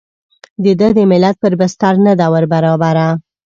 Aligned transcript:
د 0.63 0.65
ده 0.79 0.87
د 0.97 0.99
ملت 1.11 1.35
پر 1.43 1.53
بستر 1.59 1.93
نه 2.05 2.13
ده 2.19 2.25
وربرابره. 2.33 3.07